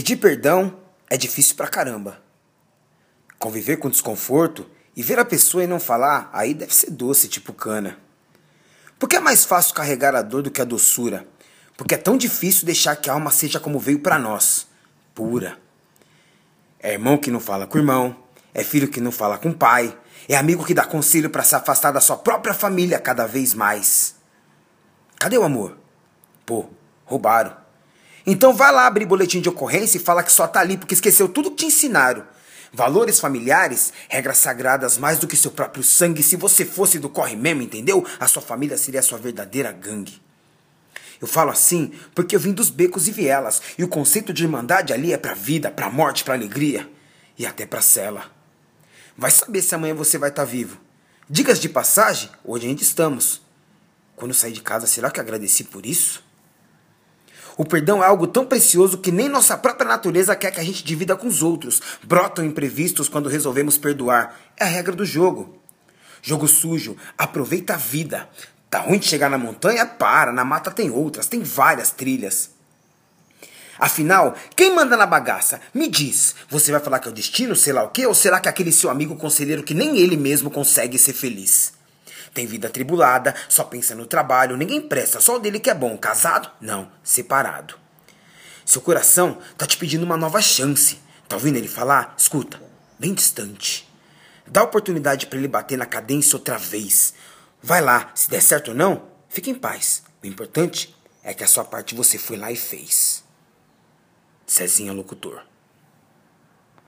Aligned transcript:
Pedir 0.00 0.16
perdão 0.16 0.78
é 1.10 1.16
difícil 1.18 1.54
pra 1.56 1.68
caramba. 1.68 2.22
Conviver 3.38 3.76
com 3.76 3.90
desconforto 3.90 4.66
e 4.96 5.02
ver 5.02 5.18
a 5.18 5.26
pessoa 5.26 5.62
e 5.62 5.66
não 5.66 5.78
falar, 5.78 6.30
aí 6.32 6.54
deve 6.54 6.74
ser 6.74 6.90
doce, 6.90 7.28
tipo 7.28 7.52
cana. 7.52 7.98
Porque 8.98 9.16
é 9.16 9.20
mais 9.20 9.44
fácil 9.44 9.74
carregar 9.74 10.16
a 10.16 10.22
dor 10.22 10.40
do 10.40 10.50
que 10.50 10.62
a 10.62 10.64
doçura. 10.64 11.28
Porque 11.76 11.96
é 11.96 11.98
tão 11.98 12.16
difícil 12.16 12.64
deixar 12.64 12.96
que 12.96 13.10
a 13.10 13.12
alma 13.12 13.30
seja 13.30 13.60
como 13.60 13.78
veio 13.78 13.98
para 13.98 14.18
nós, 14.18 14.68
pura. 15.14 15.58
É 16.78 16.94
irmão 16.94 17.18
que 17.18 17.30
não 17.30 17.38
fala 17.38 17.66
com 17.66 17.76
irmão, 17.76 18.16
é 18.54 18.64
filho 18.64 18.88
que 18.88 19.02
não 19.02 19.12
fala 19.12 19.36
com 19.36 19.52
pai, 19.52 19.94
é 20.26 20.34
amigo 20.34 20.64
que 20.64 20.72
dá 20.72 20.86
conselho 20.86 21.28
para 21.28 21.42
se 21.42 21.54
afastar 21.54 21.92
da 21.92 22.00
sua 22.00 22.16
própria 22.16 22.54
família 22.54 22.98
cada 22.98 23.26
vez 23.26 23.52
mais. 23.52 24.14
Cadê 25.18 25.36
o 25.36 25.44
amor? 25.44 25.76
Pô, 26.46 26.70
roubaram. 27.04 27.60
Então 28.26 28.54
vai 28.54 28.72
lá 28.72 28.86
abrir 28.86 29.06
boletim 29.06 29.40
de 29.40 29.48
ocorrência 29.48 29.98
e 29.98 30.00
fala 30.00 30.22
que 30.22 30.32
só 30.32 30.46
tá 30.46 30.60
ali 30.60 30.76
porque 30.76 30.94
esqueceu 30.94 31.28
tudo 31.28 31.50
que 31.50 31.58
te 31.58 31.66
ensinaram. 31.66 32.24
Valores 32.72 33.18
familiares, 33.18 33.92
regras 34.08 34.38
sagradas 34.38 34.96
mais 34.96 35.18
do 35.18 35.26
que 35.26 35.36
seu 35.36 35.50
próprio 35.50 35.82
sangue. 35.82 36.22
Se 36.22 36.36
você 36.36 36.64
fosse 36.64 36.98
do 36.98 37.08
corre 37.08 37.34
mesmo, 37.34 37.62
entendeu? 37.62 38.06
A 38.18 38.28
sua 38.28 38.42
família 38.42 38.78
seria 38.78 39.00
a 39.00 39.02
sua 39.02 39.18
verdadeira 39.18 39.72
gangue. 39.72 40.20
Eu 41.20 41.26
falo 41.26 41.50
assim 41.50 41.92
porque 42.14 42.34
eu 42.34 42.40
vim 42.40 42.52
dos 42.52 42.70
becos 42.70 43.06
e 43.06 43.10
vielas, 43.10 43.60
e 43.76 43.84
o 43.84 43.88
conceito 43.88 44.32
de 44.32 44.44
irmandade 44.44 44.92
ali 44.92 45.12
é 45.12 45.18
pra 45.18 45.34
vida, 45.34 45.70
pra 45.70 45.90
morte, 45.90 46.24
pra 46.24 46.34
alegria 46.34 46.88
e 47.38 47.44
até 47.44 47.66
pra 47.66 47.82
cela. 47.82 48.30
Vai 49.16 49.30
saber 49.30 49.60
se 49.60 49.74
amanhã 49.74 49.94
você 49.94 50.16
vai 50.16 50.30
estar 50.30 50.46
tá 50.46 50.50
vivo. 50.50 50.80
Dicas 51.28 51.60
de 51.60 51.68
passagem, 51.68 52.30
hoje 52.44 52.66
ainda 52.66 52.82
estamos. 52.82 53.42
Quando 54.16 54.32
saí 54.32 54.52
de 54.52 54.62
casa, 54.62 54.86
será 54.86 55.10
que 55.10 55.20
agradeci 55.20 55.64
por 55.64 55.84
isso? 55.84 56.24
O 57.60 57.64
perdão 57.66 58.02
é 58.02 58.06
algo 58.06 58.26
tão 58.26 58.46
precioso 58.46 58.96
que 58.96 59.12
nem 59.12 59.28
nossa 59.28 59.54
própria 59.54 59.86
natureza 59.86 60.34
quer 60.34 60.50
que 60.50 60.58
a 60.58 60.64
gente 60.64 60.82
divida 60.82 61.14
com 61.14 61.26
os 61.26 61.42
outros. 61.42 61.78
Brotam 62.02 62.42
imprevistos 62.42 63.06
quando 63.06 63.28
resolvemos 63.28 63.76
perdoar. 63.76 64.34
É 64.56 64.64
a 64.64 64.66
regra 64.66 64.96
do 64.96 65.04
jogo. 65.04 65.60
Jogo 66.22 66.48
sujo, 66.48 66.96
aproveita 67.18 67.74
a 67.74 67.76
vida. 67.76 68.26
Tá 68.70 68.78
ruim 68.78 68.98
de 68.98 69.06
chegar 69.06 69.28
na 69.28 69.36
montanha? 69.36 69.84
Para, 69.84 70.32
na 70.32 70.42
mata 70.42 70.70
tem 70.70 70.90
outras, 70.90 71.26
tem 71.26 71.42
várias 71.42 71.90
trilhas. 71.90 72.48
Afinal, 73.78 74.34
quem 74.56 74.74
manda 74.74 74.96
na 74.96 75.04
bagaça? 75.04 75.60
Me 75.74 75.86
diz, 75.86 76.34
você 76.48 76.72
vai 76.72 76.80
falar 76.80 76.98
que 76.98 77.08
é 77.08 77.10
o 77.10 77.14
destino, 77.14 77.54
sei 77.54 77.74
lá 77.74 77.82
o 77.82 77.90
quê? 77.90 78.06
Ou 78.06 78.14
será 78.14 78.40
que 78.40 78.48
é 78.48 78.50
aquele 78.50 78.72
seu 78.72 78.88
amigo 78.88 79.16
conselheiro 79.16 79.62
que 79.62 79.74
nem 79.74 79.98
ele 79.98 80.16
mesmo 80.16 80.50
consegue 80.50 80.96
ser 80.96 81.12
feliz? 81.12 81.74
Tem 82.32 82.46
vida 82.46 82.68
atribulada, 82.68 83.34
só 83.48 83.64
pensa 83.64 83.94
no 83.94 84.06
trabalho, 84.06 84.56
ninguém 84.56 84.80
presta, 84.80 85.20
só 85.20 85.36
o 85.36 85.38
dele 85.38 85.58
que 85.58 85.70
é 85.70 85.74
bom. 85.74 85.96
Casado? 85.96 86.50
Não, 86.60 86.90
separado. 87.02 87.74
Seu 88.64 88.80
coração 88.80 89.38
tá 89.58 89.66
te 89.66 89.76
pedindo 89.76 90.04
uma 90.04 90.16
nova 90.16 90.40
chance. 90.40 91.00
Tá 91.28 91.36
ouvindo 91.36 91.56
ele 91.56 91.68
falar? 91.68 92.14
Escuta, 92.16 92.62
bem 92.98 93.12
distante. 93.12 93.88
Dá 94.46 94.62
oportunidade 94.62 95.26
para 95.26 95.38
ele 95.38 95.48
bater 95.48 95.76
na 95.76 95.86
cadência 95.86 96.36
outra 96.36 96.56
vez. 96.56 97.14
Vai 97.62 97.80
lá, 97.80 98.10
se 98.14 98.30
der 98.30 98.40
certo 98.40 98.68
ou 98.68 98.74
não, 98.74 99.08
fique 99.28 99.50
em 99.50 99.54
paz. 99.54 100.02
O 100.22 100.26
importante 100.26 100.96
é 101.22 101.34
que 101.34 101.44
a 101.44 101.48
sua 101.48 101.64
parte 101.64 101.94
você 101.94 102.16
foi 102.16 102.36
lá 102.36 102.50
e 102.50 102.56
fez. 102.56 103.24
Cezinha 104.46 104.92
Locutor. 104.92 105.49